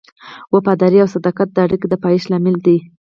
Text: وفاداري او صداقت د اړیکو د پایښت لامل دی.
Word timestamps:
وفاداري 0.53 0.97
او 1.01 1.11
صداقت 1.15 1.47
د 1.51 1.57
اړیکو 1.65 1.85
د 1.89 1.93
پایښت 2.03 2.27
لامل 2.31 2.55
دی. 2.65 2.77